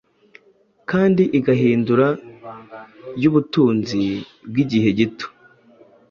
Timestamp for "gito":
4.99-5.27